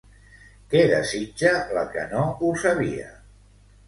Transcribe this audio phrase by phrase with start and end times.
[0.69, 3.07] Què desitja, la que no ho sabia?